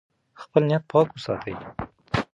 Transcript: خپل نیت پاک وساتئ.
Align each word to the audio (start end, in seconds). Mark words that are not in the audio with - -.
خپل 0.41 0.61
نیت 0.69 0.83
پاک 0.91 1.07
وساتئ. 1.15 1.53